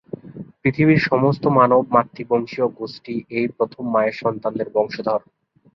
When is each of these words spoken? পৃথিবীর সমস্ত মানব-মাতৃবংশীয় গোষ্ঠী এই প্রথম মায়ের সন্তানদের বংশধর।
পৃথিবীর 0.61 1.01
সমস্ত 1.09 1.43
মানব-মাতৃবংশীয় 1.57 2.67
গোষ্ঠী 2.79 3.15
এই 3.37 3.47
প্রথম 3.57 3.83
মায়ের 3.93 4.15
সন্তানদের 4.21 4.67
বংশধর। 4.73 5.21